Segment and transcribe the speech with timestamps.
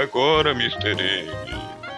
[0.00, 0.92] agora, Mr.
[0.92, 1.30] Egg?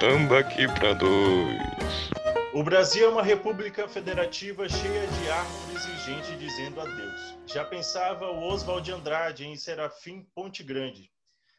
[0.00, 2.10] Tamo aqui pra dois.
[2.52, 7.36] O Brasil é uma república federativa cheia de árvores e gente dizendo adeus.
[7.46, 11.12] Já pensava o Oswald de Andrade em Serafim Ponte Grande.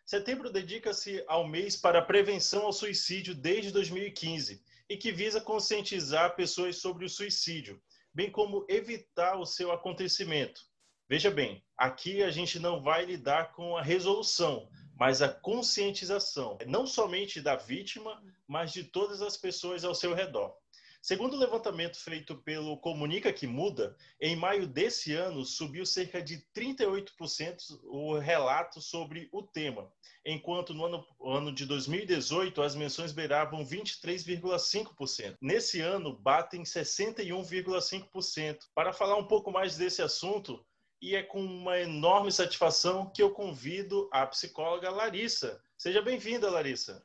[0.05, 6.75] Setembro dedica-se ao mês para prevenção ao suicídio desde 2015 e que visa conscientizar pessoas
[6.75, 7.81] sobre o suicídio,
[8.13, 10.61] bem como evitar o seu acontecimento.
[11.07, 14.67] Veja bem, aqui a gente não vai lidar com a resolução,
[14.97, 20.55] mas a conscientização, não somente da vítima, mas de todas as pessoas ao seu redor.
[21.03, 26.37] Segundo o levantamento feito pelo Comunica que Muda, em maio desse ano subiu cerca de
[26.55, 29.91] 38% o relato sobre o tema,
[30.25, 35.35] enquanto no ano, ano de 2018 as menções beiravam 23,5%.
[35.41, 38.59] Nesse ano batem 61,5%.
[38.73, 40.65] Para falar um pouco mais desse assunto,
[41.03, 45.61] e é com uma enorme satisfação que eu convido a psicóloga Larissa.
[45.77, 47.03] Seja bem-vinda, Larissa.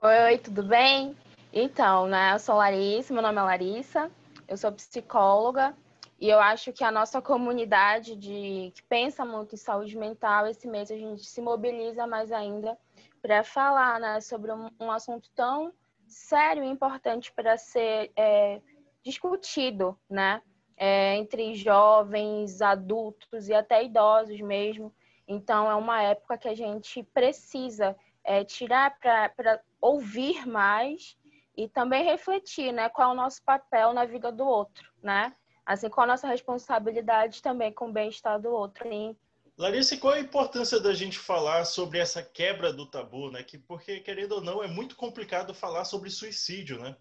[0.00, 1.16] Oi, tudo bem?
[1.52, 4.08] Então, né, eu sou Larissa, meu nome é Larissa,
[4.46, 5.76] eu sou psicóloga
[6.20, 10.68] e eu acho que a nossa comunidade de que pensa muito em saúde mental, esse
[10.68, 12.78] mês a gente se mobiliza mais ainda
[13.20, 15.72] para falar né, sobre um, um, assunto tão
[16.06, 18.60] sério e importante para ser é,
[19.02, 20.40] discutido, né?
[20.78, 24.94] É, entre jovens, adultos e até idosos mesmo.
[25.26, 31.16] Então, é uma época que a gente precisa é, tirar para ouvir mais
[31.56, 32.88] e também refletir, né?
[32.88, 35.34] Qual é o nosso papel na vida do outro, né?
[35.66, 38.90] Assim, qual a nossa responsabilidade também com o bem-estar do outro.
[38.90, 39.14] E...
[39.58, 43.42] Larissa, qual a importância da gente falar sobre essa quebra do tabu, né?
[43.42, 46.96] Que, porque, querendo ou não, é muito complicado falar sobre suicídio, né?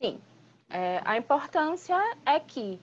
[0.00, 0.20] Sim,
[0.70, 2.80] é, a importância é que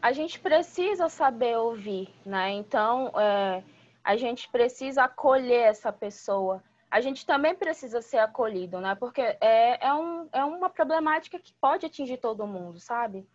[0.00, 2.50] a gente precisa saber ouvir, né?
[2.50, 3.62] Então, é,
[4.04, 6.62] a gente precisa acolher essa pessoa.
[6.90, 8.94] A gente também precisa ser acolhido, né?
[8.94, 13.26] Porque é, é, um, é uma problemática que pode atingir todo mundo, sabe?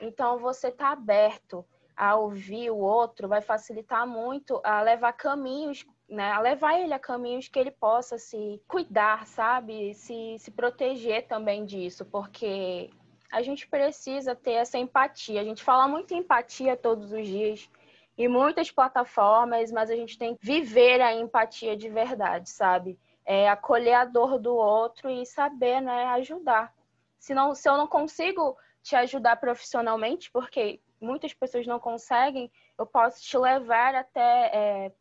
[0.00, 1.64] Então, você tá aberto
[1.96, 6.30] a ouvir o outro vai facilitar muito a levar caminhos, né?
[6.30, 9.94] A levar ele a caminhos que ele possa se cuidar, sabe?
[9.94, 12.90] Se, se proteger também disso, porque
[13.36, 15.42] a gente precisa ter essa empatia.
[15.42, 17.70] A gente fala muito em empatia todos os dias
[18.16, 22.98] em muitas plataformas, mas a gente tem que viver a empatia de verdade, sabe?
[23.26, 26.72] É acolher a dor do outro e saber, né, ajudar.
[27.18, 32.86] Se, não, se eu não consigo te ajudar profissionalmente, porque muitas pessoas não conseguem, eu
[32.86, 34.92] posso te levar até é,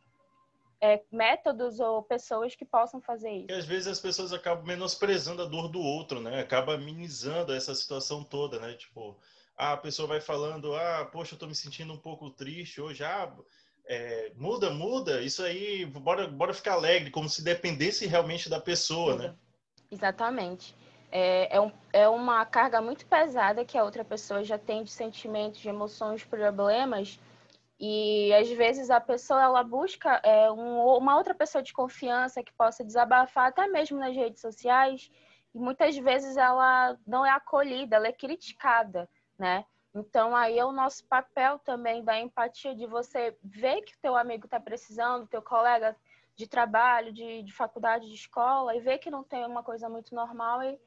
[0.86, 3.48] é, métodos ou pessoas que possam fazer isso.
[3.50, 6.40] E às vezes as pessoas acabam menosprezando a dor do outro, né?
[6.40, 8.74] Acaba minimizando essa situação toda, né?
[8.74, 9.18] Tipo,
[9.58, 13.34] a pessoa vai falando, ah, poxa, eu tô me sentindo um pouco triste hoje, ah,
[13.88, 19.16] é, muda, muda, isso aí, bora, bora ficar alegre, como se dependesse realmente da pessoa,
[19.16, 19.36] né?
[19.92, 20.76] Exatamente.
[21.12, 24.92] É, é, um, é uma carga muito pesada que a outra pessoa já tem de
[24.92, 27.20] sentimentos, de emoções, problemas,
[27.80, 32.54] e às vezes a pessoa ela busca é, um, uma outra pessoa de confiança que
[32.54, 35.12] possa desabafar, até mesmo nas redes sociais,
[35.54, 39.66] e muitas vezes ela não é acolhida, ela é criticada, né?
[39.94, 44.16] Então aí é o nosso papel também da empatia, de você ver que o teu
[44.16, 45.96] amigo está precisando, teu colega
[46.36, 50.14] de trabalho, de, de faculdade, de escola, e ver que não tem uma coisa muito
[50.14, 50.78] normal e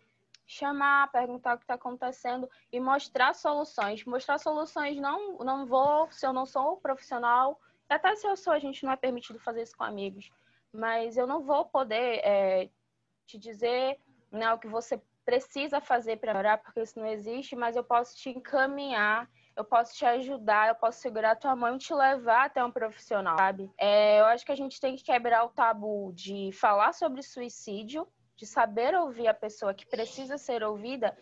[0.49, 4.05] chamar, perguntar o que está acontecendo e mostrar soluções.
[4.05, 8.59] Mostrar soluções não, não vou, se eu não sou profissional, até se eu sou, a
[8.59, 10.31] gente não é permitido fazer isso com amigos,
[10.73, 12.71] mas eu não vou poder é,
[13.27, 13.99] te dizer
[14.31, 18.17] né, o que você precisa fazer para melhorar, porque isso não existe, mas eu posso
[18.17, 22.65] te encaminhar, eu posso te ajudar, eu posso segurar tua mão e te levar até
[22.65, 23.71] um profissional, sabe?
[23.77, 28.09] É, eu acho que a gente tem que quebrar o tabu de falar sobre suicídio,
[28.39, 31.15] de saber ouvir a pessoa que precisa ser ouvida,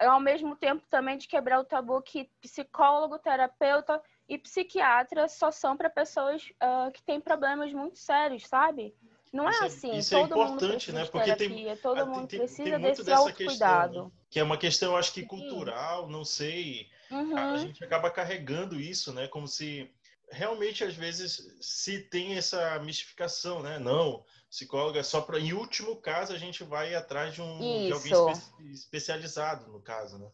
[0.00, 5.52] é ao mesmo tempo também de quebrar o tabu que psicólogo, terapeuta e psiquiatra só
[5.52, 8.92] são para pessoas uh, que têm problemas muito sérios, sabe?
[9.32, 9.96] Não é isso é, assim.
[9.96, 11.04] Isso é todo é importante, né?
[11.04, 13.92] Porque terapia, tem, todo mundo tem, precisa tem desse autocuidado.
[13.92, 14.10] Questão, né?
[14.28, 16.88] Que é uma questão, acho que cultural, não sei.
[17.10, 17.36] Uhum.
[17.36, 19.28] A gente acaba carregando isso, né?
[19.28, 19.88] Como se
[20.30, 23.78] realmente às vezes se tem essa mistificação, né?
[23.78, 28.32] Não, psicóloga só para em último caso a gente vai atrás de um de alguém
[28.32, 30.30] espe especializado no caso, né?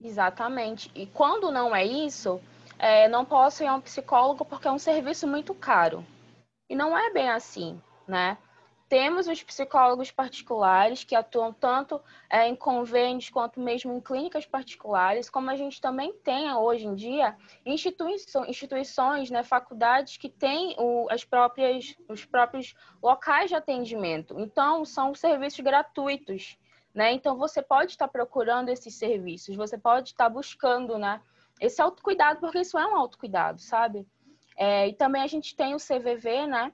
[0.00, 0.90] Exatamente.
[0.94, 2.40] E quando não é isso,
[2.78, 6.04] é, não posso ir a um psicólogo porque é um serviço muito caro.
[6.68, 8.36] E não é bem assim, né?
[8.88, 12.00] Temos os psicólogos particulares que atuam tanto
[12.30, 16.94] é, em convênios quanto mesmo em clínicas particulares, como a gente também tem hoje em
[16.94, 24.38] dia instituições, instituições né, faculdades que têm o, as próprias, os próprios locais de atendimento.
[24.38, 26.56] Então, são serviços gratuitos.
[26.94, 27.12] Né?
[27.12, 31.20] Então, você pode estar procurando esses serviços, você pode estar buscando né,
[31.60, 34.06] esse autocuidado, porque isso é um autocuidado, sabe?
[34.56, 36.72] É, e também a gente tem o CVV, né?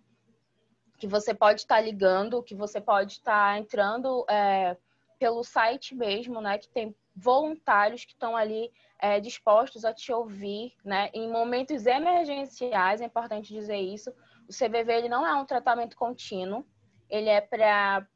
[1.02, 4.76] Que você pode estar tá ligando, que você pode estar tá entrando é,
[5.18, 6.58] pelo site mesmo, né?
[6.58, 8.70] Que tem voluntários que estão ali
[9.00, 11.10] é, dispostos a te ouvir, né?
[11.12, 14.10] Em momentos emergenciais, é importante dizer isso.
[14.48, 16.64] O CVV ele não é um tratamento contínuo,
[17.10, 18.06] ele é para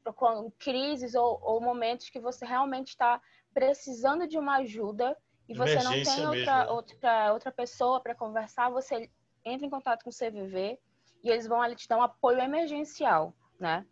[0.56, 3.20] crises ou, ou, momentos que você realmente está
[3.52, 5.16] precisando de uma ajuda
[5.48, 6.66] e você não tem outra, mesmo, né?
[6.68, 9.10] outra, outra pessoa para conversar, você
[9.44, 10.78] entra em contato com o CVV
[11.26, 13.84] e eles vão ali te dar um apoio emergencial, né?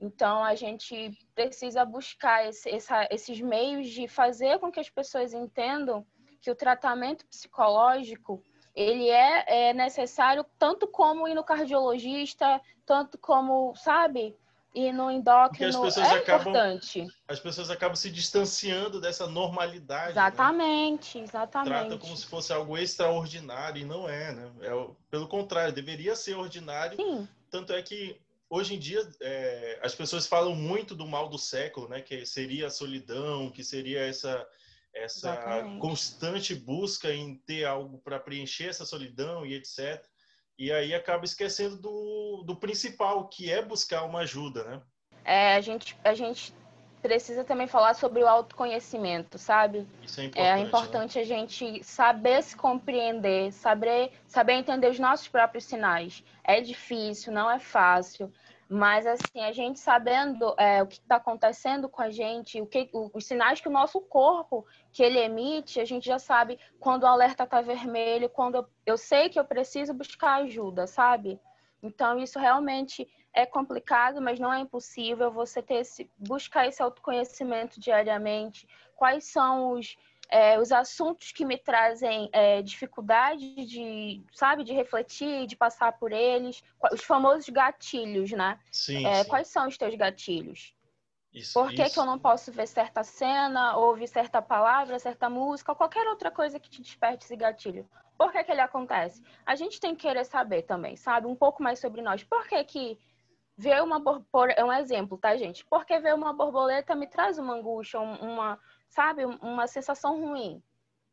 [0.00, 5.32] Então, a gente precisa buscar esse, essa, esses meios de fazer com que as pessoas
[5.32, 6.06] entendam
[6.40, 8.42] que o tratamento psicológico
[8.74, 14.36] ele é, é necessário tanto como ir no cardiologista, tanto como, sabe,
[14.76, 17.08] e no endócrino as pessoas é acabam, importante.
[17.26, 20.08] As pessoas acabam se distanciando dessa normalidade.
[20.08, 20.10] Né?
[20.10, 21.24] Exatamente, né?
[21.24, 21.70] exatamente.
[21.70, 24.52] Trata como se fosse algo extraordinário e não é, né?
[24.60, 24.70] É,
[25.10, 26.94] pelo contrário, deveria ser ordinário.
[26.94, 27.26] Sim.
[27.50, 28.20] Tanto é que
[28.50, 32.02] hoje em dia é, as pessoas falam muito do mal do século, né?
[32.02, 34.46] Que seria a solidão, que seria essa
[34.92, 35.78] essa Exatamente.
[35.78, 40.02] constante busca em ter algo para preencher essa solidão e etc
[40.58, 44.82] e aí acaba esquecendo do, do principal, que é buscar uma ajuda, né?
[45.24, 46.54] É, a gente, a gente
[47.02, 49.86] precisa também falar sobre o autoconhecimento, sabe?
[50.02, 50.48] Isso é importante.
[50.48, 51.22] É importante né?
[51.22, 56.24] a gente saber se compreender, saber, saber entender os nossos próprios sinais.
[56.42, 58.32] É difícil, não é fácil.
[58.68, 62.90] Mas, assim, a gente sabendo é, o que está acontecendo com a gente, o que,
[62.92, 67.06] os sinais que o nosso corpo que ele emite, a gente já sabe quando o
[67.06, 71.40] alerta está vermelho, quando eu, eu sei que eu preciso buscar ajuda, sabe?
[71.80, 77.78] Então, isso realmente é complicado, mas não é impossível você ter esse, buscar esse autoconhecimento
[77.78, 78.66] diariamente.
[78.96, 79.96] Quais são os,
[80.28, 86.12] é, os assuntos que me trazem é, dificuldade de, sabe, de refletir, de passar por
[86.12, 86.62] eles,
[86.92, 88.58] os famosos gatilhos, né?
[88.70, 89.28] Sim, é, sim.
[89.28, 90.74] Quais são os teus gatilhos?
[91.32, 91.94] Isso, por que, isso.
[91.94, 96.30] que eu não posso ver certa cena, ouvir certa palavra, certa música, ou qualquer outra
[96.30, 97.88] coisa que te desperte esse gatilho?
[98.16, 99.22] Por que, que ele acontece?
[99.44, 101.26] A gente tem que querer saber também, sabe?
[101.26, 102.24] Um pouco mais sobre nós.
[102.24, 102.98] Por que que
[103.56, 104.60] ver uma borboleta...
[104.60, 105.64] É um exemplo, tá, gente?
[105.66, 110.62] Porque ver uma borboleta me traz uma angústia, uma sabe, uma sensação ruim.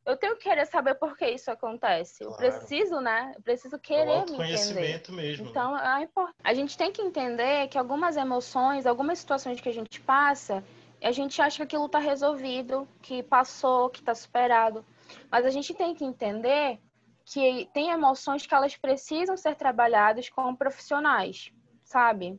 [0.05, 2.25] Eu tenho que querer saber por que isso acontece.
[2.25, 2.33] Claro.
[2.33, 3.31] Eu preciso, né?
[3.35, 5.11] Eu preciso querer me entender.
[5.11, 5.47] mesmo.
[5.47, 6.35] Então, é importante.
[6.43, 10.61] A gente tem que entender que algumas emoções, algumas situações que a gente passa,
[11.01, 14.85] a gente acha que aquilo está resolvido, que passou, que está superado.
[15.31, 16.79] Mas a gente tem que entender
[17.25, 21.51] que tem emoções que elas precisam ser trabalhadas com profissionais,
[21.83, 22.37] sabe?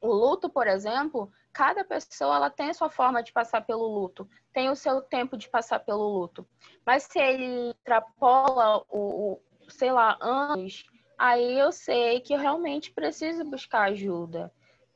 [0.00, 1.30] O luto, por exemplo,
[1.60, 5.36] cada pessoa ela tem a sua forma de passar pelo luto, tem o seu tempo
[5.36, 6.48] de passar pelo luto.
[6.86, 10.86] Mas se ele extrapola o, o sei lá, anos,
[11.18, 14.50] aí eu sei que eu realmente preciso buscar ajuda.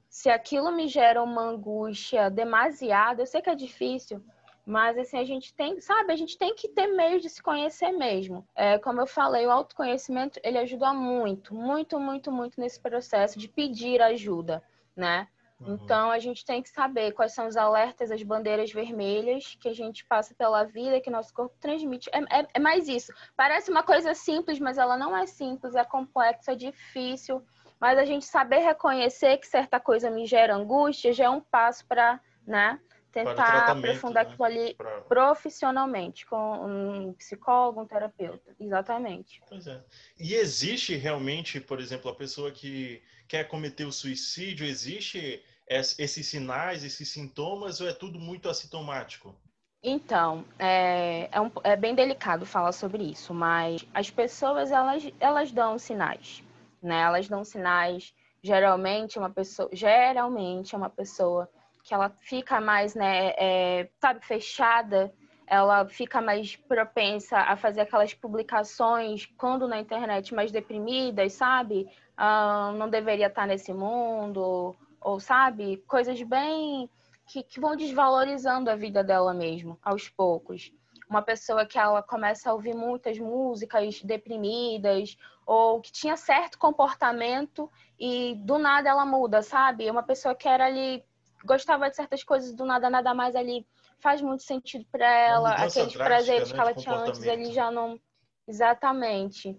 [0.09, 4.25] Se aquilo me gera uma angústia demasiada, eu sei que é difícil,
[4.65, 7.93] mas assim, a gente tem, sabe, a gente tem que ter meios de se conhecer
[7.93, 8.49] mesmo.
[8.55, 13.49] É, como eu falei, o autoconhecimento, ele ajuda muito, muito, muito, muito nesse processo de
[13.49, 14.63] pedir ajuda,
[14.97, 15.29] né?
[15.61, 15.75] Uhum.
[15.75, 19.73] Então, a gente tem que saber quais são os alertas, as bandeiras vermelhas que a
[19.73, 22.11] gente passa pela vida, que nosso corpo transmite.
[22.13, 23.13] É, é, é, mais isso.
[23.37, 27.43] Parece uma coisa simples, mas ela não é simples, é complexa, é difícil.
[27.81, 31.87] Mas a gente saber reconhecer que certa coisa me gera angústia já é um passo
[31.87, 32.81] para, né?
[33.15, 34.31] Tentar aprofundar né?
[34.33, 35.01] aquilo ali pra...
[35.03, 38.55] profissionalmente, com um psicólogo, um terapeuta.
[38.59, 39.41] Exatamente.
[39.49, 39.81] Pois é.
[40.19, 46.85] E existe realmente, por exemplo, a pessoa que quer cometer o suicídio, existe esses sinais,
[46.85, 49.35] esses sintomas, ou é tudo muito assintomático?
[49.83, 55.53] Então, é, é, um, é, bem delicado falar sobre isso, mas as pessoas, elas, elas
[55.53, 56.43] dão sinais,
[56.83, 57.03] né?
[57.03, 61.49] Elas dão sinais, geralmente uma pessoa, geralmente é uma pessoa
[61.85, 65.13] que ela fica mais, né, é, sabe, fechada,
[65.47, 71.87] ela fica mais propensa a fazer aquelas publicações quando na internet mais deprimidas, sabe?
[72.17, 76.89] Ah, não deveria estar nesse mundo, ou sabe, coisas bem
[77.27, 80.73] que, que vão desvalorizando a vida dela mesmo, aos poucos.
[81.09, 87.71] uma pessoa que ela começa a ouvir muitas músicas deprimidas ou que tinha certo comportamento
[88.01, 89.91] e do nada ela muda, sabe?
[89.91, 91.05] Uma pessoa que era ali
[91.45, 93.67] gostava de certas coisas do nada nada mais ali
[93.99, 97.71] faz muito sentido para ela, aqueles drástica, prazeres né, que ela tinha antes ali já
[97.71, 97.99] não
[98.47, 99.59] exatamente.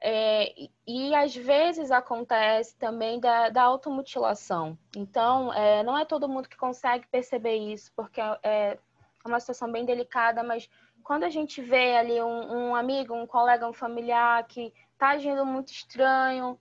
[0.00, 4.78] É, e, e, às vezes acontece também da, da automutilação.
[4.94, 8.78] Então, é, não é todo mundo que consegue perceber isso, porque é, é
[9.24, 10.68] uma situação bem delicada, mas
[11.02, 15.46] quando a gente vê ali um, um amigo, um colega, um familiar que está agindo
[15.46, 16.58] muito estranho,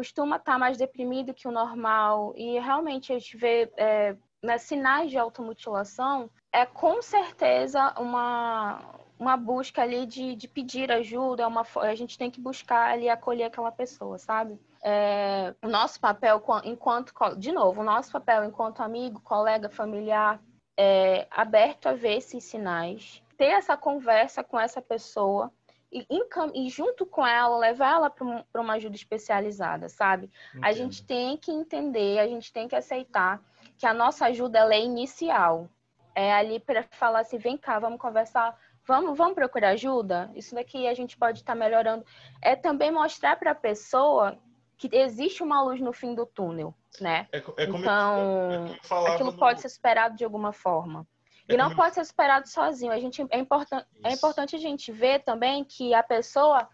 [0.00, 4.56] costuma estar tá mais deprimido que o normal, e realmente a gente vê é, né,
[4.56, 8.80] sinais de automutilação, é com certeza uma,
[9.18, 13.10] uma busca ali de, de pedir ajuda, é uma, a gente tem que buscar ali
[13.10, 14.58] acolher aquela pessoa, sabe?
[14.82, 20.40] É, o nosso papel enquanto, de novo, o nosso papel enquanto amigo, colega, familiar,
[20.78, 25.52] é aberto a ver esses sinais, ter essa conversa com essa pessoa
[25.92, 26.06] e,
[26.54, 30.30] e junto com ela levar ela para uma ajuda especializada, sabe?
[30.50, 30.64] Entendo.
[30.64, 33.42] A gente tem que entender, a gente tem que aceitar
[33.76, 35.68] que a nossa ajuda ela é inicial.
[36.14, 38.58] É ali para falar assim, vem cá, vamos conversar
[38.90, 40.30] Vamos, vamos procurar ajuda?
[40.34, 42.04] Isso daqui a gente pode estar tá melhorando.
[42.42, 44.36] É também mostrar para a pessoa
[44.76, 47.28] que existe uma luz no fim do túnel, né?
[47.30, 49.38] É, é então, eu, é aquilo no...
[49.38, 51.06] pode ser esperado de alguma forma.
[51.54, 52.92] E não pode ser esperado sozinho.
[52.92, 56.68] A gente é importante é importante a gente ver também que a pessoa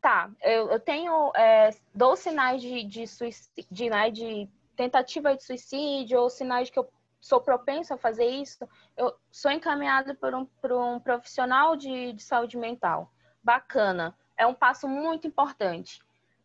[0.00, 3.04] tá, eu, eu tenho é, dou sinais de de,
[3.70, 6.88] de, né, de tentativa de suicídio ou sinais que eu
[7.24, 12.22] sou propenso a fazer isso, eu sou encaminhado por um, por um profissional de, de
[12.22, 13.10] saúde mental.
[13.42, 14.14] Bacana.
[14.36, 16.02] É um passo muito importante.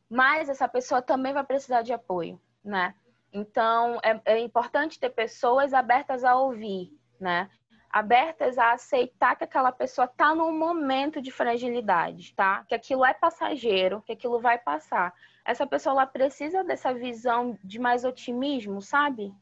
[0.09, 2.95] Mas essa pessoa também vai precisar de apoio, né?
[3.33, 7.50] Então, é, é importante ter pessoas abertas a ouvir, né?
[7.91, 12.63] Abertas a aceitar que aquela pessoa está num momento de fragilidade, tá?
[12.67, 15.13] Que aquilo é passageiro, que aquilo vai passar.
[15.43, 19.34] Essa pessoa ela precisa dessa visão de mais otimismo, sabe?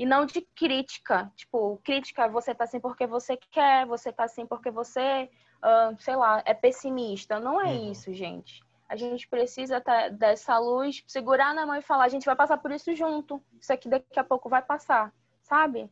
[0.00, 1.30] e não de crítica.
[1.36, 5.28] Tipo, crítica, você tá assim porque você quer, você tá assim porque você,
[5.62, 7.38] uh, sei lá, é pessimista.
[7.38, 7.92] Não é uhum.
[7.92, 8.62] isso, gente.
[8.88, 12.56] A gente precisa tá, dessa luz, segurar na mão e falar, a gente vai passar
[12.56, 13.42] por isso junto.
[13.60, 15.90] Isso aqui daqui a pouco vai passar, sabe?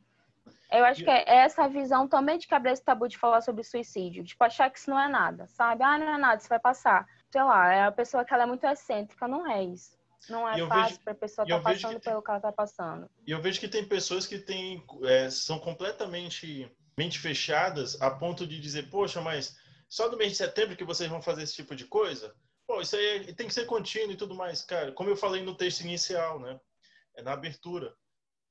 [0.71, 4.25] Eu acho que é essa visão também de quebrar esse tabu de falar sobre suicídio.
[4.25, 5.83] Tipo, achar que isso não é nada, sabe?
[5.83, 7.07] Ah, não é nada, isso vai passar.
[7.31, 9.97] Sei lá, é a pessoa que ela é muito excêntrica, não é isso.
[10.29, 13.11] Não é fácil para a pessoa estar tá passando pelo que ela está passando.
[13.27, 18.47] E eu vejo que tem pessoas que têm, é, são completamente mente fechadas a ponto
[18.47, 19.57] de dizer, poxa, mas
[19.89, 22.35] só no mês de setembro que vocês vão fazer esse tipo de coisa?
[22.67, 24.63] Pô, isso aí tem que ser contínuo e tudo mais.
[24.63, 26.61] Cara, como eu falei no texto inicial, né?
[27.17, 27.95] É na abertura.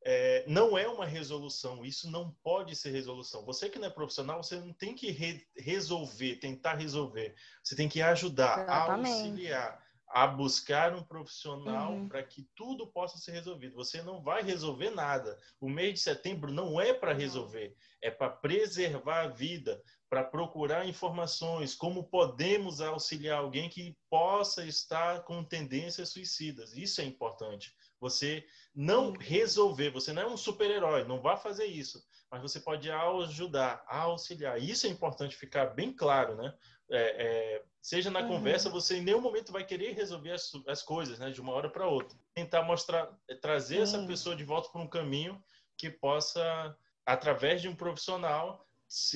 [0.09, 3.43] É, não é uma resolução, isso não pode ser resolução.
[3.43, 7.35] Você que não é profissional, você não tem que re resolver, tentar resolver.
[7.61, 9.11] Você tem que ajudar, Exatamente.
[9.11, 12.07] auxiliar a buscar um profissional uhum.
[12.07, 13.75] para que tudo possa ser resolvido.
[13.75, 15.37] Você não vai resolver nada.
[15.59, 20.87] O mês de setembro não é para resolver, é para preservar a vida, para procurar
[20.87, 26.73] informações, como podemos auxiliar alguém que possa estar com tendências suicidas.
[26.73, 27.75] Isso é importante.
[27.99, 32.91] Você não resolver, você não é um super-herói, não vá fazer isso, mas você pode
[32.91, 34.61] ajudar, auxiliar.
[34.61, 36.53] Isso é importante ficar bem claro, né?
[36.89, 38.27] É, é, seja na uhum.
[38.27, 41.69] conversa, você em nenhum momento vai querer resolver as, as coisas, né, de uma hora
[41.69, 42.17] para outra.
[42.33, 43.83] Tentar mostrar, é, trazer uhum.
[43.83, 45.41] essa pessoa de volta para um caminho
[45.77, 46.75] que possa,
[47.05, 48.65] através de um profissional,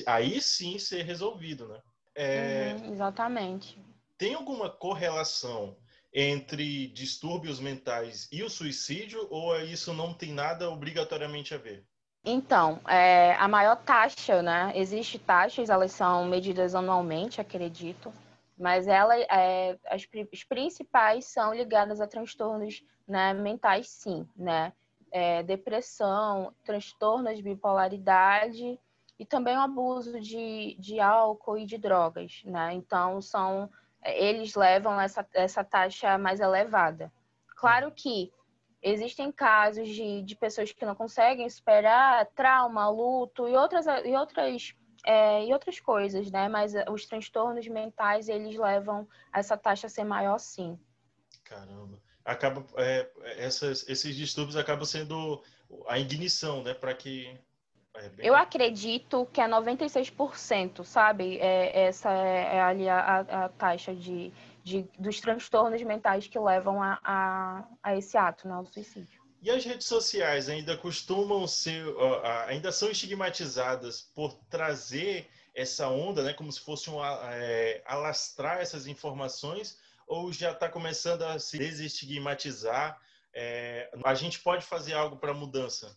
[0.06, 1.80] aí sim ser resolvido, né?
[2.14, 3.78] É, uhum, exatamente.
[4.18, 5.76] Tem alguma correlação
[6.12, 11.86] entre distúrbios mentais e o suicídio ou isso não tem nada obrigatoriamente a ver?
[12.24, 14.72] Então, é, a maior taxa, né?
[14.76, 18.12] Existem taxas, elas são medidas anualmente, acredito,
[18.56, 24.72] mas ela, é, as, as, principais são ligadas a transtornos né, mentais, sim, né?
[25.10, 28.78] É, depressão, transtornos de bipolaridade
[29.18, 32.72] e também o abuso de, de álcool e de drogas, né?
[32.72, 33.68] Então, são,
[34.04, 37.12] eles levam essa, essa taxa mais elevada.
[37.56, 38.32] Claro que
[38.82, 44.74] Existem casos de, de pessoas que não conseguem superar trauma, luto e outras, e outras,
[45.06, 46.48] é, e outras coisas, né?
[46.48, 50.76] Mas eh, os transtornos mentais, eles levam essa taxa a ser maior, sim.
[51.44, 52.02] Caramba.
[52.24, 55.40] Acaba, é, essas, esses distúrbios acabam sendo
[55.86, 56.74] a ignição, né?
[56.74, 57.38] Para que...
[57.94, 58.26] É bem...
[58.26, 61.38] Eu acredito que é 96%, sabe?
[61.38, 64.32] É, essa é, é ali a, a taxa de
[64.64, 69.20] de, dos transtornos mentais que levam a, a, a esse ato, né, o suicídio.
[69.40, 71.84] E as redes sociais ainda costumam ser,
[72.46, 76.32] ainda são estigmatizadas por trazer essa onda, né?
[76.32, 83.00] Como se fosse um é, alastrar essas informações, ou já está começando a se desestigmatizar?
[83.34, 85.96] É, a gente pode fazer algo para mudança?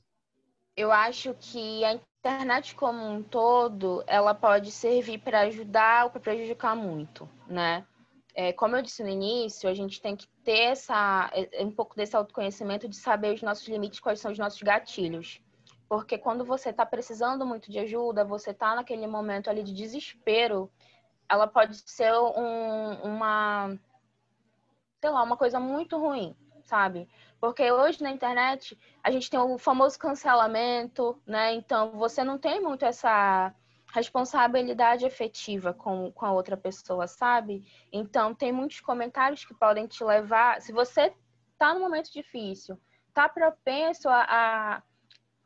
[0.76, 6.20] Eu acho que a internet como um todo, ela pode servir para ajudar ou para
[6.20, 7.86] prejudicar muito, né?
[8.34, 11.96] É, como eu disse no início, a gente tem que ter essa, é, um pouco
[11.96, 15.40] desse autoconhecimento de saber os nossos limites, quais são os nossos gatilhos.
[15.88, 20.70] Porque quando você está precisando muito de ajuda, você está naquele momento ali de desespero,
[21.30, 23.78] ela pode ser um, uma,
[25.00, 27.08] sei lá, uma coisa muito ruim, sabe?
[27.40, 31.54] Porque hoje na internet a gente tem o famoso cancelamento, né?
[31.54, 33.54] Então você não tem muito essa
[33.94, 37.66] responsabilidade efetiva com, com a outra pessoa, sabe?
[37.92, 40.62] Então tem muitos comentários que podem te levar.
[40.62, 41.14] Se você
[41.58, 42.78] tá num momento difícil,
[43.14, 44.84] tá propenso a, a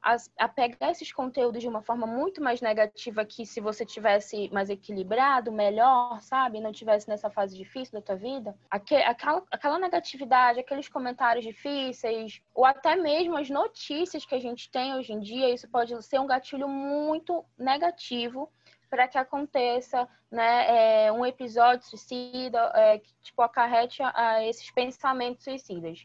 [0.01, 4.50] a, a, pegar esses conteúdos de uma forma muito mais negativa que se você tivesse
[4.51, 6.62] mais equilibrado, melhor, sabe?
[6.62, 8.56] Não tivesse nessa fase difícil da tua vida.
[8.70, 14.96] aquela, aquela negatividade, aqueles comentários difíceis, ou até mesmo as notícias que a gente tem
[14.96, 18.51] hoje em dia, isso pode ser um gatilho muito negativo
[18.89, 24.72] para que aconteça né, é, um episódio suicida é, que tipo, acarrete a, a esses
[24.72, 26.03] pensamentos suicidas.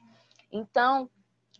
[0.52, 1.10] Então,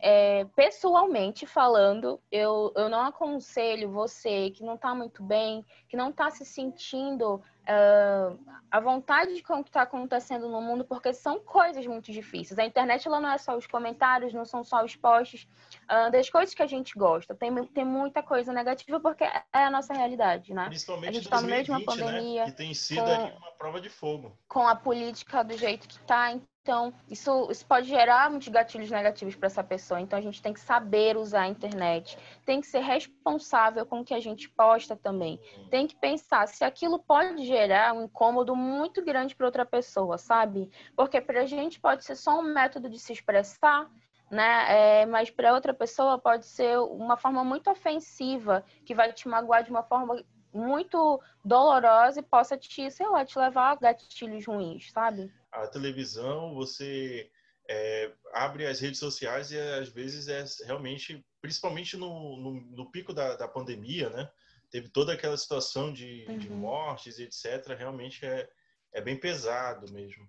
[0.01, 6.11] é, pessoalmente falando, eu, eu não aconselho você que não está muito bem, que não
[6.11, 8.39] está se sentindo uh,
[8.71, 12.59] à vontade com o que está acontecendo no mundo, porque são coisas muito difíceis.
[12.59, 15.47] A internet ela não é só os comentários, não são só os posts
[15.85, 17.35] uh, das coisas que a gente gosta.
[17.35, 20.67] Tem, tem muita coisa negativa porque é a nossa realidade, né?
[20.67, 22.45] Principalmente a gente está no meio de uma pandemia.
[22.45, 22.51] Né?
[22.51, 24.37] Que tem sido com, uma prova de fogo.
[24.49, 26.35] Com a política do jeito que está.
[26.65, 30.01] Então, isso, isso pode gerar muitos gatilhos negativos para essa pessoa.
[30.01, 32.17] Então, a gente tem que saber usar a internet,
[32.47, 35.39] tem que ser responsável com o que a gente posta também.
[35.71, 40.71] Tem que pensar se aquilo pode gerar um incômodo muito grande para outra pessoa, sabe?
[40.97, 43.87] Porque para a gente pode ser só um método de se expressar,
[44.31, 45.03] né?
[45.03, 49.65] É, mas para outra pessoa pode ser uma forma muito ofensiva que vai te magoar
[49.65, 54.91] de uma forma muito dolorosa e possa te, sei lá, te levar a gatilhos ruins,
[54.93, 55.31] sabe?
[55.55, 57.31] A televisão, você
[57.69, 63.13] é, abre as redes sociais e às vezes é realmente, principalmente no, no, no pico
[63.13, 64.31] da, da, pandemia, né?
[64.71, 66.39] Teve toda aquela situação de, uhum.
[66.39, 67.77] de mortes, etc.
[67.79, 68.49] Realmente é,
[68.93, 70.29] é bem pesado mesmo.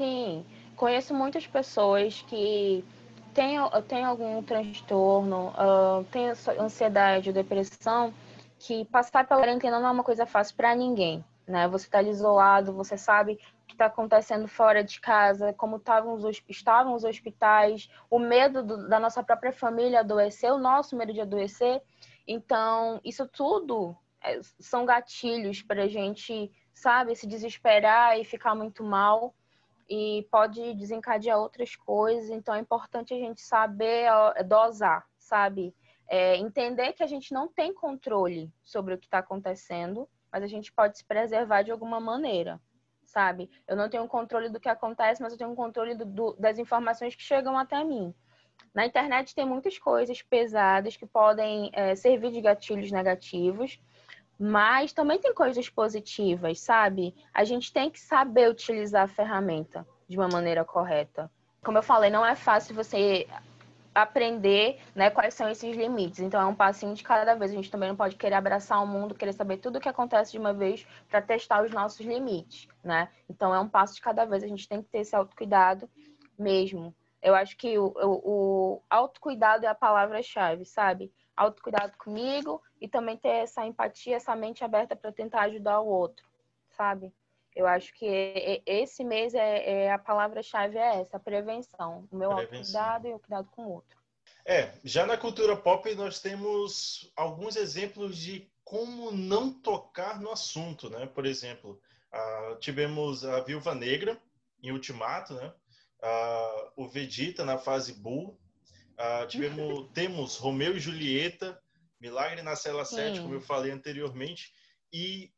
[0.00, 0.44] Sim,
[0.76, 2.84] conheço muitas pessoas que
[3.34, 6.28] têm, têm algum transtorno, uh, têm
[6.58, 8.14] ansiedade, depressão,
[8.58, 11.68] que passar pela quarentena não é uma coisa fácil para ninguém, né?
[11.68, 16.94] Você está isolado, você sabe que está acontecendo fora de casa, como estavam os, estavam
[16.94, 21.82] os hospitais, o medo do, da nossa própria família adoecer, o nosso medo de adoecer.
[22.26, 28.82] Então, isso tudo é, são gatilhos para a gente, sabe, se desesperar e ficar muito
[28.82, 29.34] mal.
[29.88, 32.28] E pode desencadear outras coisas.
[32.30, 34.08] Então, é importante a gente saber
[34.44, 35.72] dosar, sabe?
[36.08, 40.46] É, entender que a gente não tem controle sobre o que está acontecendo, mas a
[40.46, 42.60] gente pode se preservar de alguma maneira
[43.06, 43.48] sabe?
[43.66, 47.14] Eu não tenho controle do que acontece, mas eu tenho controle do, do, das informações
[47.14, 48.12] que chegam até mim.
[48.74, 53.80] Na internet tem muitas coisas pesadas que podem é, servir de gatilhos negativos,
[54.38, 57.14] mas também tem coisas positivas, sabe?
[57.32, 61.30] A gente tem que saber utilizar a ferramenta de uma maneira correta.
[61.64, 63.26] Como eu falei, não é fácil você
[63.96, 66.20] aprender né, quais são esses limites.
[66.20, 67.50] Então, é um passinho de cada vez.
[67.50, 70.32] A gente também não pode querer abraçar o mundo, querer saber tudo o que acontece
[70.32, 73.08] de uma vez para testar os nossos limites, né?
[73.28, 74.44] Então, é um passo de cada vez.
[74.44, 75.88] A gente tem que ter esse autocuidado
[76.38, 76.94] mesmo.
[77.22, 81.10] Eu acho que o, o, o autocuidado é a palavra-chave, sabe?
[81.34, 86.26] Autocuidado comigo e também ter essa empatia, essa mente aberta para tentar ajudar o outro,
[86.70, 87.12] sabe?
[87.56, 92.06] Eu acho que esse mês é, é a palavra-chave é essa, a prevenção.
[92.12, 92.58] O meu prevenção.
[92.58, 93.96] autocuidado e o cuidado com o outro.
[94.44, 100.90] É, já na cultura pop nós temos alguns exemplos de como não tocar no assunto,
[100.90, 101.06] né?
[101.06, 101.80] Por exemplo,
[102.12, 104.20] uh, tivemos a Viúva Negra
[104.62, 105.52] em Ultimato, né?
[106.02, 108.38] Uh, o Vegeta na fase Bull.
[108.98, 111.58] Uh, tivemos, temos Romeu e Julieta,
[111.98, 112.96] Milagre na Cela Sim.
[112.96, 114.52] 7, como eu falei anteriormente,
[114.92, 115.32] e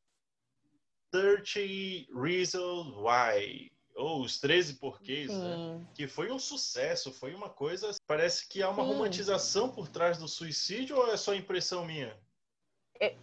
[1.11, 5.85] 30 Reasons Why, ou Os 13 Porquês, né?
[5.94, 7.90] Que foi um sucesso, foi uma coisa.
[8.07, 8.88] Parece que há uma Sim.
[8.90, 12.16] romantização por trás do suicídio ou é só impressão minha?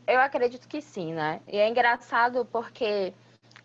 [0.08, 1.42] Eu acredito que sim, né?
[1.48, 3.14] E é engraçado porque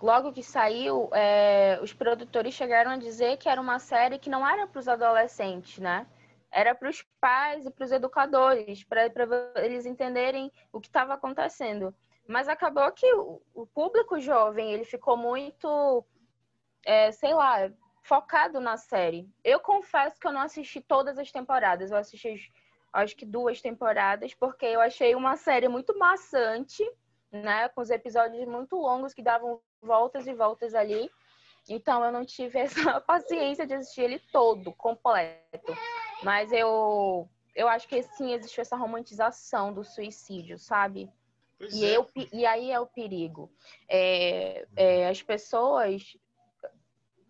[0.01, 4.47] logo que saiu, é, os produtores chegaram a dizer que era uma série que não
[4.47, 6.07] era para os adolescentes, né?
[6.51, 9.09] Era para os pais e para os educadores, para
[9.57, 11.95] eles entenderem o que estava acontecendo.
[12.27, 16.05] Mas acabou que o, público jovem, ele ficou muito,
[16.85, 17.71] é, sei lá,
[18.03, 19.29] focado na série.
[19.43, 21.91] Eu confesso que eu não assisti todas as temporadas.
[21.91, 22.53] Eu assisti,
[22.93, 26.85] acho que duas temporadas, porque eu achei uma série muito maçante,
[27.33, 27.69] né?
[27.71, 31.11] Com os episódios muito longos que davam voltas e voltas ali.
[31.69, 35.77] Então eu não tive essa paciência de assistir ele todo, completo.
[36.23, 41.11] Mas eu eu acho que sim existiu essa romantização do suicídio, sabe?
[41.61, 41.95] Pois E, é.
[41.95, 43.53] eu, e aí é o perigo.
[43.87, 46.17] É, é, as pessoas.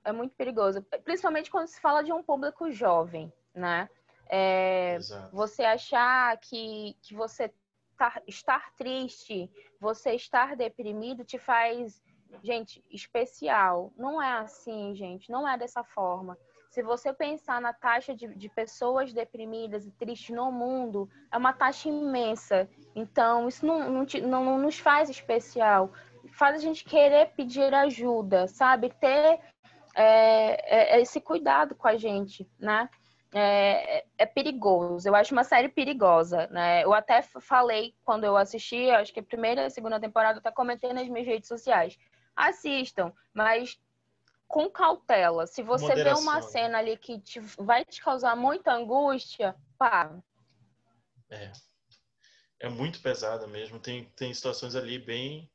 [0.04, 0.80] É muito perigoso.
[1.02, 3.90] Principalmente quando se fala de um público jovem, né?
[4.28, 4.98] É,
[5.32, 7.52] você achar que, que você
[7.98, 12.00] tá, estar triste, você estar deprimido te faz,
[12.40, 13.92] gente, especial.
[13.96, 15.28] Não é assim, gente.
[15.28, 16.38] Não é dessa forma.
[16.70, 21.52] Se você pensar na taxa de, de pessoas deprimidas e tristes no mundo, é uma
[21.52, 22.70] taxa imensa.
[22.94, 25.92] Então, isso não, não, te- não- não nos faz especial.
[26.30, 28.88] Faz a gente querer pedir ajuda, sabe?
[29.00, 29.40] Ter
[29.96, 32.88] é, é, esse cuidado com a gente, né?
[33.34, 35.08] É, é- é perigoso.
[35.08, 36.84] Eu acho uma série perigosa, né?
[36.84, 40.40] Eu até falei quando eu assisti, acho que a primeira e a segunda temporada, eu
[40.40, 41.98] até comentei nas minhas redes sociais.
[42.36, 43.76] Assistam, mas
[44.50, 45.46] com cautela.
[45.46, 46.50] Se você vê uma Moderação.
[46.50, 50.20] cena ali que te- vai te causar muita angústia, pá,
[51.30, 51.52] É.
[52.58, 53.78] É muito pesada mesmo.
[53.78, 55.48] Tem, tem situações ali bem.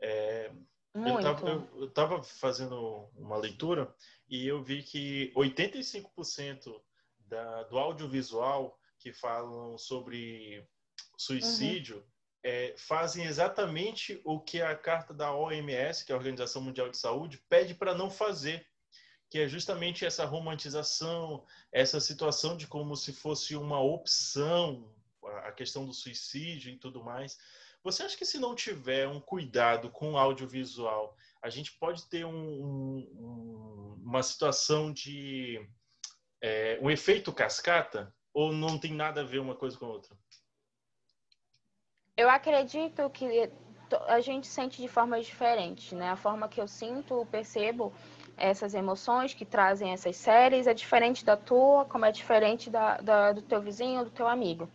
[0.00, 0.50] é,
[0.94, 3.94] Eu tava, eu, eu tava fazendo uma leitura
[4.28, 6.82] e eu vi que 85%
[7.20, 10.68] da, do audiovisual que falam sobre
[11.16, 12.04] suicídio
[12.44, 16.98] é, fazem exatamente o que a carta da OMS, que é a Organização Mundial de
[16.98, 18.66] Saúde, pede para não fazer,
[19.30, 24.92] que é justamente essa romantização, essa situação de como se fosse uma opção,
[25.44, 27.38] a questão do suicídio e tudo mais.
[27.84, 32.24] Você acha que se não tiver um cuidado com o audiovisual, a gente pode ter
[32.24, 35.60] um- um- uma situação de
[36.44, 38.12] é, um efeito cascata?
[38.34, 40.16] Ou não tem nada a ver uma coisa com a outra?
[42.16, 43.50] Eu acredito que
[44.06, 46.10] a gente sente de formas diferentes, né?
[46.10, 47.92] A forma que eu sinto, percebo
[48.36, 53.32] essas emoções que trazem essas séries é diferente da tua, como é diferente da, da-
[53.32, 54.68] do teu vizinho, do teu amigo.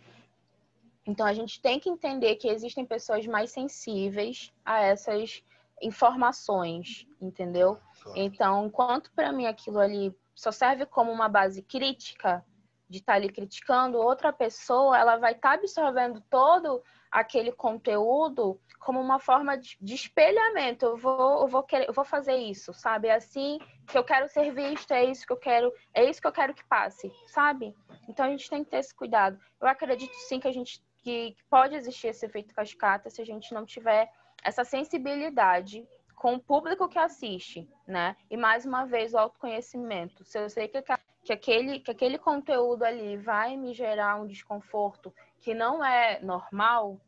[1.06, 5.42] Então a gente tem que entender que existem pessoas mais sensíveis a essas
[5.80, 7.78] informações, entendeu?
[8.14, 12.44] Então, enquanto para mim aquilo ali só serve como uma base crítica,
[12.88, 19.18] de estar ali criticando outra pessoa, ela vai estar absorvendo todo aquele conteúdo como uma
[19.18, 20.86] forma de, espelhamento.
[20.86, 23.08] Eu vou, eu vou querer, eu vou fazer isso, sabe?
[23.08, 26.26] É assim que eu quero ser vista, é isso que eu quero, é isso que
[26.26, 27.74] eu quero que passe, sabe?
[28.08, 29.38] Então a gente tem que ter esse cuidado.
[29.60, 33.54] Eu acredito sim que a gente que pode existir esse efeito cascata se a gente
[33.54, 34.10] não tiver
[34.42, 38.16] essa sensibilidade com o público que assiste, né?
[38.28, 40.24] E mais uma vez o autoconhecimento.
[40.24, 40.82] Se eu sei que,
[41.28, 46.98] que, aquele, que aquele conteúdo ali vai me gerar um desconforto que não é normal,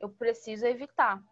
[0.00, 1.22] eu preciso evitar,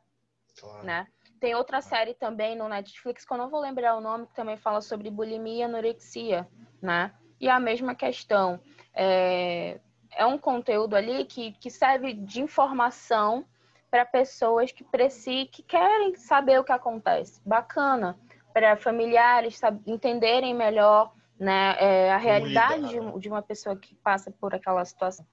[0.61, 0.85] Claro.
[0.85, 1.09] né?
[1.41, 4.57] Tem outra série também no Netflix, que eu não vou lembrar o nome, que também
[4.57, 6.49] fala sobre bulimia e anorexia,
[6.81, 7.13] né?
[7.41, 8.61] E a mesma questão.
[8.95, 9.81] É,
[10.13, 13.45] é um conteúdo ali que, que serve de informação
[13.91, 17.41] para pessoas que precisam, que querem saber o que acontece.
[17.45, 18.17] Bacana.
[18.53, 24.55] Para familiares entenderem melhor né, é, a realidade de, de uma pessoa que passa por
[24.55, 25.27] aquela situação.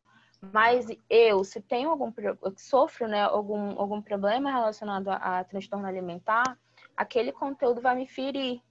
[0.52, 2.12] Mas eu, se tenho algum
[2.58, 6.58] sofro né, algum, algum problema relacionado a, a transtorno alimentar,
[6.98, 8.62] aquele conteúdo vai me ferir,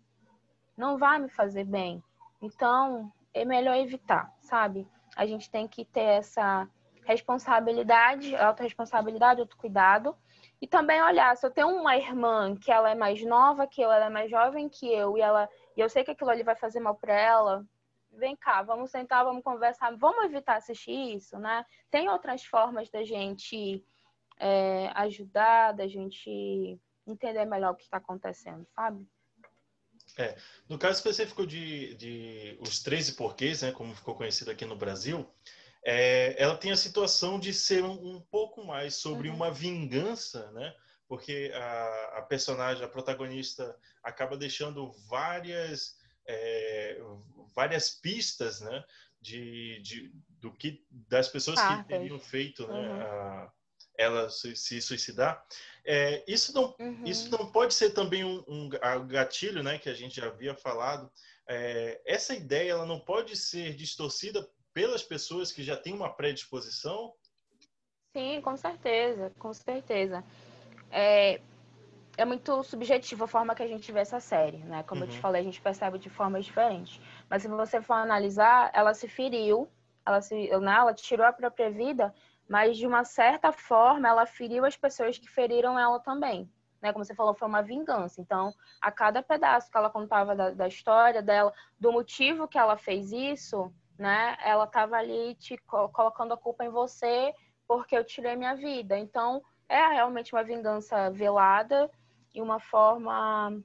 [0.76, 2.02] não vai me fazer bem.
[2.42, 4.86] Então, é melhor evitar, sabe?
[5.16, 6.68] A gente tem que ter essa
[7.04, 10.14] responsabilidade, autorresponsabilidade, autocuidado.
[10.60, 13.90] E também olhar, se eu tenho uma irmã que ela é mais nova que eu,
[13.90, 16.56] ela é mais jovem que eu, e ela e eu sei que aquilo ali vai
[16.56, 17.66] fazer mal para ela,
[18.10, 21.64] vem cá, vamos sentar, vamos conversar, vamos evitar assistir isso, né?
[21.90, 23.84] Tem outras formas da gente
[24.38, 29.06] é, ajudar, da gente entender melhor o que está acontecendo, sabe?
[30.68, 35.26] No caso específico de, de Os 13 Porquês, né, como ficou conhecido aqui no Brasil,
[35.84, 39.36] é, ela tem a situação de ser um, um pouco mais sobre Uhum.
[39.36, 40.74] uma vingança, né?
[41.12, 45.94] Porque a, a personagem, a protagonista, acaba deixando várias,
[46.26, 46.98] é,
[47.54, 48.82] várias pistas, né?
[49.20, 53.02] De, de, do que, das pessoas que teriam feito né, Uhum.
[53.02, 53.52] a-
[53.98, 55.46] ela se, se suicidar.
[55.84, 57.04] É, isso não Uhum.
[57.04, 60.54] isso não pode ser também um, um ga- gatilho, né, que a gente já havia
[60.54, 61.12] falado.
[61.46, 67.12] É, essa ideia ela não pode ser distorcida pelas pessoas que já têm uma predisposição.
[68.14, 70.22] Sim, com certeza, com certeza.
[70.92, 71.40] É,
[72.16, 74.82] é muito subjetivo a forma que a gente vê essa série, né?
[74.82, 75.06] Como uhum.
[75.06, 75.22] eu te uhum.
[75.22, 77.00] falei, a gente percebe de formas diferentes.
[77.28, 79.68] Mas se você for analisar, ela se feriu,
[80.06, 82.14] ela se, né, ela tirou a própria vida,
[82.48, 86.50] mas de uma certa forma ela feriu as pessoas que feriram ela também.
[86.82, 86.92] Né?
[86.92, 88.20] Como você falou, foi uma vingança.
[88.20, 92.76] Então, a cada pedaço que ela contava da, da história dela, do motivo que ela
[92.76, 94.36] fez isso, né?
[94.44, 95.56] Ela estava ali te
[95.92, 97.32] colocando a culpa em você
[97.68, 98.98] porque eu tirei minha vida.
[98.98, 101.90] Então, é realmente uma vingança velada
[102.34, 103.58] e uma forma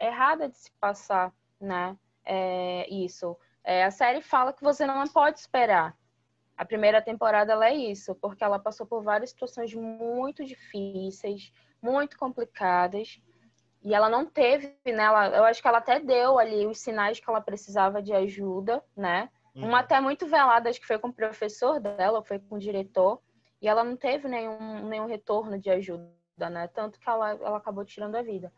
[0.00, 1.96] errada de se passar, né?
[2.24, 3.36] É, isso.
[3.64, 5.96] É, a série fala que você não pode esperar.
[6.56, 12.16] A primeira temporada ela é isso, porque ela passou por várias situações muito difíceis, muito
[12.16, 13.20] complicadas,
[13.82, 15.04] e ela não teve, né?
[15.04, 18.82] Ela, eu acho que ela até deu ali os sinais que ela precisava de ajuda,
[18.96, 19.28] né?
[19.54, 19.68] Uhum.
[19.68, 23.20] Uma até muito velada, acho que foi com o professor dela, foi com o diretor,
[23.60, 26.68] e ela não teve nenhum, nenhum retorno de ajuda, né?
[26.68, 28.52] Tanto que ela, ela acabou tirando a vida.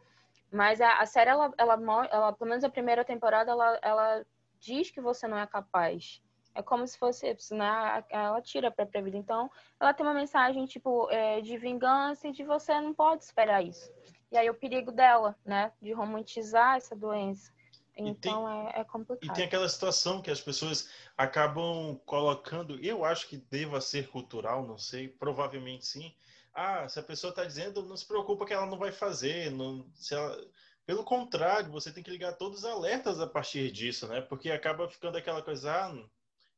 [0.53, 1.75] Mas a, a série, ela, ela,
[2.11, 4.27] ela, pelo menos a primeira temporada, ela, ela
[4.59, 6.21] diz que você não é capaz.
[6.55, 8.05] É como se fosse, né?
[8.11, 9.17] Ela tira a própria vida.
[9.17, 13.65] Então, ela tem uma mensagem, tipo, é, de vingança e de você não pode esperar
[13.65, 13.91] isso.
[14.33, 15.73] E aí o perigo dela, né?
[15.81, 17.53] De romantizar essa doença.
[17.97, 19.31] Então tem, é, é, complicado.
[19.31, 24.67] E tem aquela situação que as pessoas acabam colocando, eu acho que deva ser cultural,
[24.67, 26.15] não sei, provavelmente sim.
[26.53, 29.51] Ah, se a pessoa está dizendo, não se preocupa que ela não vai fazer.
[29.51, 30.37] Não, se ela...
[30.85, 34.21] Pelo contrário, você tem que ligar todos os alertas a partir disso, né?
[34.21, 35.95] Porque acaba ficando aquela coisa, ah,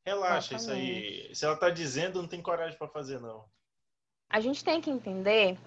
[0.06, 0.92] relaxa, Exatamente.
[0.92, 1.34] isso aí.
[1.34, 3.44] Se ela está dizendo, não tem coragem para fazer, não.
[4.30, 5.58] A gente tem que entender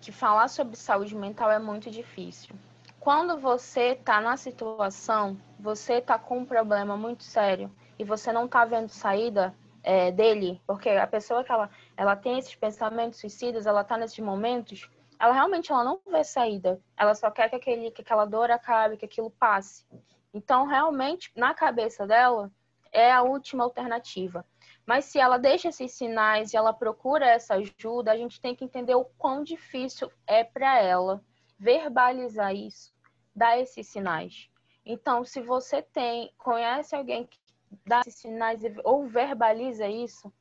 [0.00, 2.56] que falar sobre saúde mental é muito difícil
[3.00, 8.46] quando você está na situação, você está com um problema muito sério e você não
[8.46, 13.66] está vendo saída é, dele, porque a pessoa que ela, ela tem esses pensamentos suicidas,
[13.66, 16.80] ela está nesses momentos, ela realmente ela não vê saída.
[16.96, 19.86] Ela só quer que, aquele, que aquela dor acabe, que aquilo passe.
[20.34, 22.50] Então, realmente, na cabeça dela,
[22.92, 24.44] é a última alternativa.
[24.84, 28.64] Mas se ela deixa esses sinais e ela procura essa ajuda, a gente tem que
[28.64, 31.22] entender o quão difícil é para ela
[31.58, 32.96] verbalizar isso
[33.38, 34.50] dá esses sinais.
[34.84, 37.38] Então, se você tem, conhece alguém que
[37.86, 40.32] dá esses sinais ou verbaliza isso,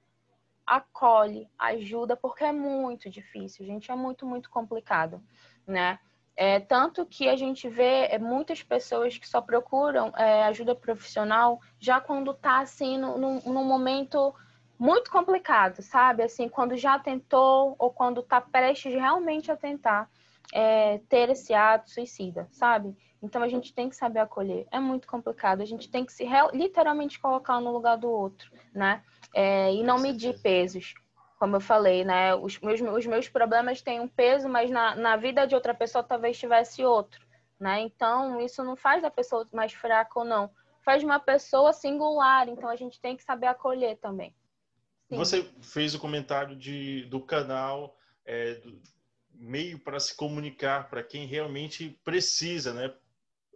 [0.65, 5.21] acolhe, ajuda, porque é muito difícil, gente, é muito, muito complicado,
[5.65, 5.99] né?
[6.35, 11.59] É, tanto que a gente vê é, muitas pessoas que só procuram é, ajuda profissional
[11.79, 14.35] já quando tá assim num, num momento
[14.77, 16.21] muito complicado, sabe?
[16.21, 20.07] Assim, quando já tentou ou quando tá prestes realmente a tentar
[20.53, 22.95] é, ter esse ato suicida, sabe?
[23.21, 24.67] Então a gente tem que saber acolher.
[24.71, 25.61] É muito complicado.
[25.61, 29.03] A gente tem que se literalmente colocar no lugar do outro, né?
[29.33, 30.93] É, e não medir pesos.
[31.39, 32.35] Como eu falei, né?
[32.35, 36.03] Os meus, os meus problemas têm um peso, mas na, na vida de outra pessoa
[36.03, 37.25] talvez tivesse outro,
[37.59, 37.81] né?
[37.81, 40.49] Então isso não faz da pessoa mais fraca ou não.
[40.83, 42.47] Faz uma pessoa singular.
[42.47, 44.33] Então a gente tem que saber acolher também.
[45.09, 45.17] Sim.
[45.17, 48.81] Você fez o comentário de, do canal é, do,
[49.39, 52.93] meio para se comunicar para quem realmente precisa, né?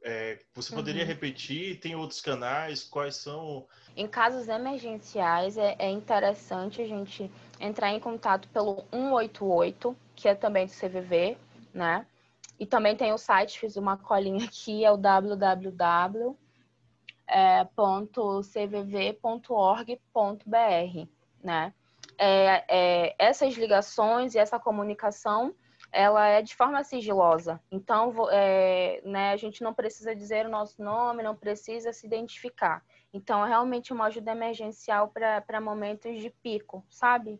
[0.04, 1.08] É, você poderia uhum.
[1.08, 1.80] repetir?
[1.80, 2.84] Tem outros canais?
[2.84, 3.68] Quais são?
[3.96, 10.34] Em casos emergenciais, é, é, interessante a gente entrar em contato pelo 188, que é
[10.34, 11.38] também do CVV,
[11.72, 12.08] né?
[12.60, 16.36] E também tem o site, fiz uma colinha aqui, é o www.cvv.org.br,
[21.44, 21.74] né?
[22.18, 25.54] É, é, essas ligações e essa comunicação
[25.92, 27.60] ela é de forma sigilosa.
[27.70, 32.84] Então, é, né, a gente não precisa dizer o nosso nome, não precisa se identificar.
[33.14, 37.40] Então, é realmente uma ajuda emergencial para momentos de pico, sabe?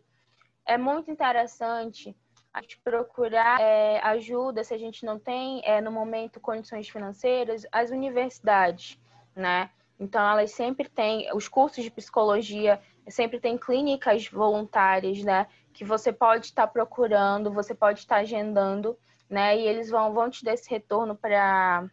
[0.66, 2.14] É muito interessante
[2.52, 7.66] a gente procurar é, ajuda se a gente não tem, é, no momento, condições financeiras,
[7.72, 9.00] as universidades,
[9.34, 9.70] né?
[9.98, 15.46] Então, elas sempre têm, os cursos de psicologia sempre têm clínicas voluntárias, né?
[15.72, 18.96] que você pode estar procurando, você pode estar agendando,
[19.28, 19.56] né?
[19.56, 21.90] E eles vão, vão te dar esse retorno para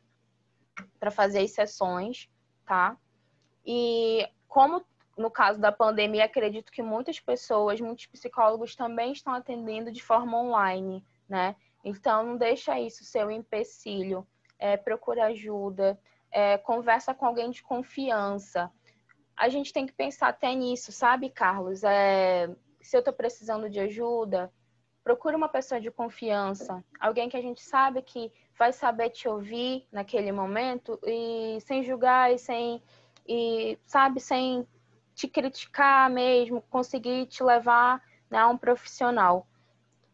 [1.12, 2.30] fazer as sessões,
[2.66, 2.98] tá?
[3.66, 4.86] E como
[5.18, 10.38] no caso da pandemia, acredito que muitas pessoas, muitos psicólogos também estão atendendo de forma
[10.38, 11.56] online, né?
[11.84, 14.26] Então, não deixa isso ser um empecilho.
[14.58, 16.00] É, procura ajuda,
[16.32, 18.72] é, conversa com alguém de confiança.
[19.40, 21.82] A gente tem que pensar até nisso, sabe, Carlos?
[21.86, 24.52] É, se eu estou precisando de ajuda,
[25.02, 29.88] procure uma pessoa de confiança, alguém que a gente sabe que vai saber te ouvir
[29.94, 32.84] naquele momento e sem julgar e sem
[33.26, 34.68] e sabe sem
[35.16, 39.48] te criticar mesmo, conseguir te levar né, a um profissional.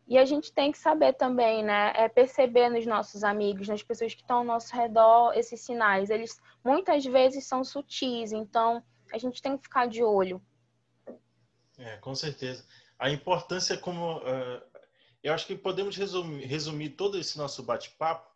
[0.08, 1.94] E a gente tem que saber também, né?
[1.96, 6.12] É perceber nos nossos amigos, nas pessoas que estão ao nosso redor, esses sinais.
[6.12, 10.42] Eles muitas vezes são sutis, então a gente tem que ficar de olho.
[11.78, 12.66] É, com certeza.
[12.98, 14.62] A importância como uh,
[15.26, 18.30] eu acho que podemos resumir, resumir todo esse nosso bate-papo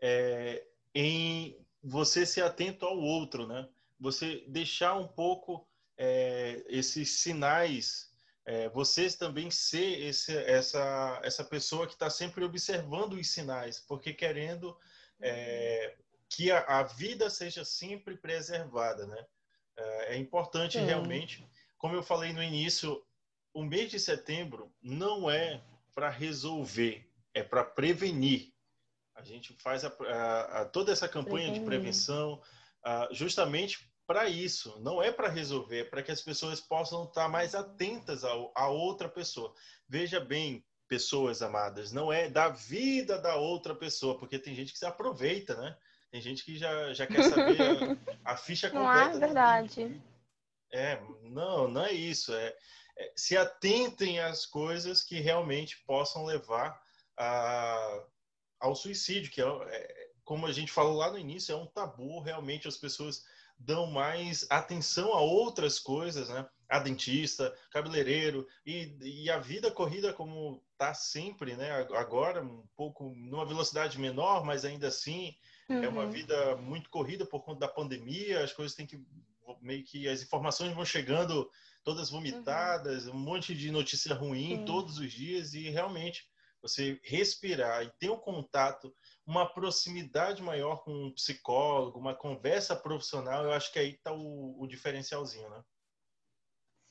[0.00, 3.68] é, em você ser atento ao outro, né?
[3.98, 8.12] Você deixar um pouco é, esses sinais,
[8.46, 14.12] é, vocês também ser esse, essa, essa pessoa que está sempre observando os sinais, porque
[14.12, 14.78] querendo
[15.20, 15.96] é,
[16.28, 19.26] que a, a, vida seja sempre preservada, né?
[19.78, 20.84] É, é importante Sim.
[20.84, 21.46] realmente,
[21.78, 23.02] como eu falei no início,
[23.54, 25.62] o mês de setembro não é
[25.94, 28.52] para resolver, é para prevenir.
[29.14, 32.40] A gente faz a, a, a toda essa campanha de prevenção
[33.10, 34.78] justamente para isso.
[34.80, 38.68] Não é para resolver, é para que as pessoas possam estar mais atentas ao, a
[38.68, 39.52] outra pessoa.
[39.88, 44.78] Veja bem, pessoas amadas, não é da vida da outra pessoa, porque tem gente que
[44.78, 45.76] se aproveita, né?
[46.10, 49.10] Tem gente que já, já quer saber a, a ficha completa.
[49.14, 50.02] Não é verdade.
[50.72, 52.32] É, não, não é isso.
[52.34, 52.54] É,
[52.98, 56.78] é, se atentem às coisas que realmente possam levar
[57.18, 58.04] a,
[58.60, 62.20] ao suicídio, que é, é, como a gente falou lá no início, é um tabu,
[62.20, 63.24] realmente as pessoas
[63.58, 66.48] dão mais atenção a outras coisas, né?
[66.68, 71.86] A dentista, cabeleireiro e, e a vida corrida como está sempre, né?
[71.94, 75.34] Agora um pouco numa velocidade menor, mas ainda assim
[75.68, 75.82] uhum.
[75.82, 76.10] é uma uhum.
[76.10, 78.44] vida muito corrida por conta da pandemia.
[78.44, 79.00] As coisas têm que
[79.60, 81.50] meio que as informações vão chegando
[81.82, 83.14] todas vomitadas, uhum.
[83.14, 84.64] um monte de notícia ruim Sim.
[84.64, 86.28] todos os dias e realmente
[86.60, 88.92] você respirar e ter um contato,
[89.26, 94.60] uma proximidade maior com um psicólogo, uma conversa profissional, eu acho que aí está o,
[94.60, 95.62] o diferencialzinho, né?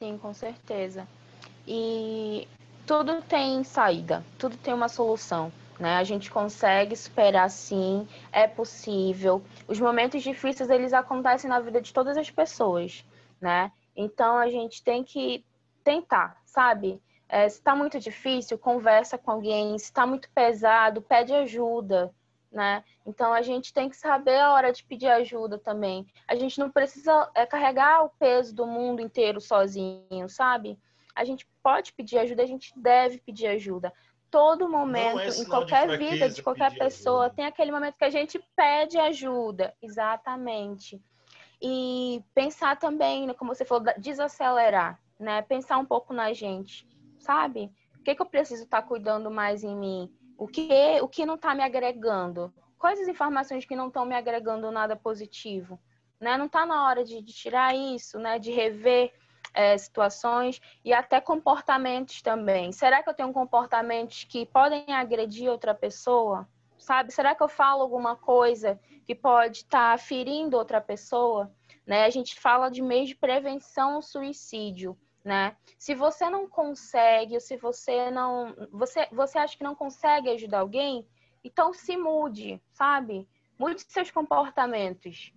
[0.01, 1.07] Sim, com certeza.
[1.67, 2.47] E
[2.85, 5.51] tudo tem saída, tudo tem uma solução.
[5.79, 5.95] Né?
[5.95, 9.43] A gente consegue superar sim, é possível.
[9.67, 13.05] Os momentos difíceis eles acontecem na vida de todas as pessoas,
[13.39, 13.71] né?
[13.95, 15.45] Então a gente tem que
[15.83, 17.01] tentar, sabe?
[17.29, 19.77] É, se está muito difícil, conversa com alguém.
[19.77, 22.13] Se está muito pesado, pede ajuda,
[22.51, 22.83] né?
[23.05, 26.07] Então a gente tem que saber a hora de pedir ajuda também.
[26.27, 30.79] A gente não precisa é, carregar o peso do mundo inteiro sozinho, sabe?
[31.13, 33.91] A gente pode pedir ajuda, a gente deve pedir ajuda.
[34.29, 37.35] Todo é momento, é em qualquer de vida de qualquer pessoa, ajuda.
[37.35, 39.73] tem aquele momento que a gente pede ajuda.
[39.81, 41.01] Exatamente.
[41.61, 45.41] E pensar também, né, como você falou, desacelerar, né?
[45.41, 46.87] Pensar um pouco na gente,
[47.17, 47.71] sabe?
[47.95, 50.13] O que, que eu preciso estar tá cuidando mais em mim?
[50.37, 50.69] O que,
[51.01, 52.53] o que não está me agregando?
[52.77, 55.79] Quais as informações que não estão me agregando nada positivo?
[56.19, 56.37] Né?
[56.37, 58.37] Não está na hora de, de, tirar isso, né?
[58.37, 59.13] De rever
[59.53, 62.71] é, situações e até comportamentos também.
[62.71, 66.47] Será que eu tenho comportamentos que podem agredir outra pessoa?
[66.77, 67.11] Sabe?
[67.11, 71.51] Será que eu falo alguma coisa que pode estar tá ferindo outra pessoa,
[71.85, 72.05] né?
[72.05, 75.55] A gente fala de meio de prevenção ao suicídio, né?
[75.77, 80.59] Se você não consegue, ou se você não, você você acha que não consegue ajudar
[80.59, 81.07] alguém,
[81.43, 83.27] então se mude, sabe?
[83.57, 85.33] Mude seus comportamentos.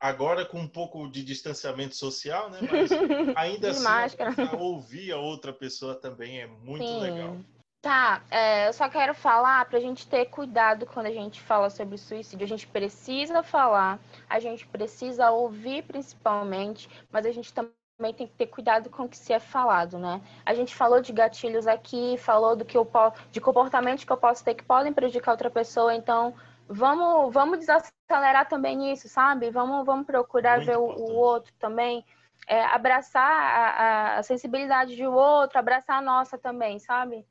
[0.00, 2.58] Agora com um pouco de distanciamento social, né?
[2.60, 2.90] Mas
[3.36, 4.34] ainda assim, máscara.
[4.58, 7.00] ouvir a outra pessoa também é muito Sim.
[7.00, 7.36] legal.
[7.84, 11.68] Tá, é, eu só quero falar para a gente ter cuidado quando a gente fala
[11.68, 12.42] sobre suicídio.
[12.42, 18.32] A gente precisa falar, a gente precisa ouvir principalmente, mas a gente também tem que
[18.32, 20.22] ter cuidado com o que se é falado, né?
[20.46, 22.90] A gente falou de gatilhos aqui, falou do que eu
[23.30, 26.34] de comportamentos que eu posso ter que podem prejudicar outra pessoa, então
[26.66, 27.58] vamos, vamos
[28.06, 29.50] desacelerar também isso, sabe?
[29.50, 32.04] Vamos, vamos procurar Muito ver o, o, outro também.
[32.46, 37.26] É, abraçar a, a sensibilidade de outro, abraçar a nossa também, sabe?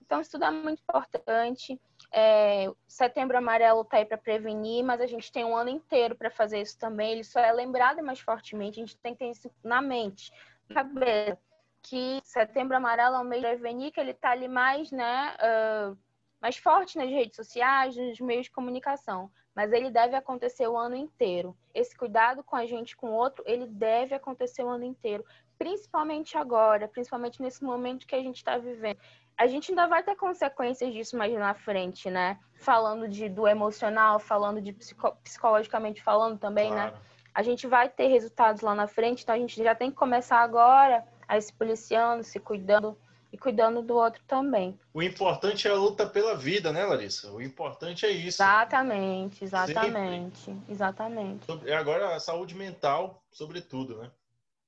[0.00, 1.80] Então, isso tudo é muito importante.
[2.12, 6.30] É, setembro Amarelo está aí para prevenir, mas a gente tem um ano inteiro para
[6.30, 7.12] fazer isso também.
[7.12, 8.78] Ele só é lembrado mais fortemente.
[8.78, 10.30] A gente tem que ter isso na mente,
[10.68, 11.38] na cabeça,
[11.82, 15.98] que Setembro Amarelo é um mês de prevenir, que ele está ali mais, né, uh,
[16.40, 19.30] mais forte nas redes sociais, nos meios de comunicação.
[19.54, 21.56] Mas ele deve acontecer o ano inteiro.
[21.74, 25.24] Esse cuidado com a gente, com o outro, ele deve acontecer o ano inteiro,
[25.58, 28.98] principalmente agora, principalmente nesse momento que a gente está vivendo
[29.36, 32.38] a gente ainda vai ter consequências disso mais na frente, né?
[32.54, 36.76] Falando de, do emocional, falando de psico, psicologicamente falando também, né?
[36.76, 36.94] claro.
[36.94, 37.00] né?
[37.34, 40.38] A gente vai ter resultados lá na frente, então a gente já tem que começar
[40.38, 42.96] agora a se policiando, se cuidando
[43.32, 44.78] e cuidando do outro também.
[44.92, 47.32] O importante é a luta pela vida, né, Larissa?
[47.32, 48.42] O importante é isso.
[48.42, 50.72] Exatamente, exatamente, Sempre.
[50.72, 51.72] exatamente.
[51.72, 54.10] Agora a saúde mental, sobretudo, né?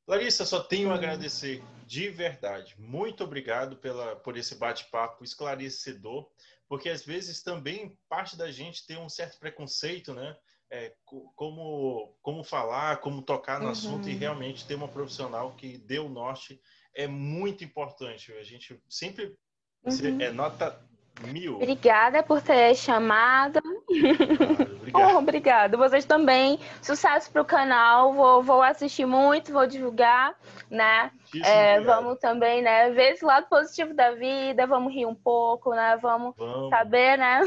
[0.07, 2.75] Larissa, só tenho a agradecer de verdade.
[2.79, 6.29] Muito obrigado pela, por esse bate-papo esclarecedor,
[6.69, 10.37] porque às vezes também parte da gente tem um certo preconceito, né?
[10.71, 10.93] É,
[11.37, 13.73] como, como falar, como tocar no uhum.
[13.73, 16.61] assunto e realmente ter uma profissional que dê o norte
[16.95, 18.33] é muito importante.
[18.33, 19.37] A gente sempre
[19.85, 20.21] uhum.
[20.21, 20.81] é nota
[21.23, 21.57] mil.
[21.57, 23.61] Obrigada por ter chamado.
[23.89, 25.15] obrigado.
[25.15, 25.79] oh, obrigado.
[25.79, 26.59] Vocês também.
[26.83, 28.13] Sucesso para o canal.
[28.13, 30.37] Vou, vou assistir muito, vou divulgar,
[30.71, 31.11] né?
[31.43, 32.91] É, vamos também, né?
[32.91, 34.67] Ver esse lado positivo da vida.
[34.67, 35.97] Vamos rir um pouco, né?
[36.01, 36.71] Vamos, vamos.
[36.71, 37.41] saber, né?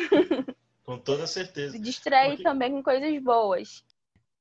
[0.84, 1.74] Com toda certeza.
[1.74, 2.43] Se distrair Porque...
[2.43, 3.84] também com coisas boas.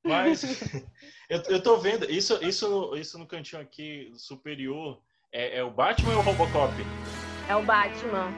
[0.06, 0.42] Mas
[1.28, 5.00] eu, eu tô vendo, isso, isso, isso no cantinho aqui superior,
[5.32, 6.72] é, é o Batman ou é o Robocop?
[7.48, 8.30] É o Batman.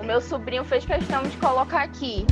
[0.00, 2.26] o meu sobrinho fez questão de colocar aqui.